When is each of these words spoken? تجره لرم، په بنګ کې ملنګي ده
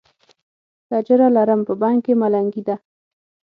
تجره 0.89 1.27
لرم، 1.35 1.61
په 1.67 1.73
بنګ 1.81 1.97
کې 2.05 2.13
ملنګي 2.21 2.61
ده 2.67 2.75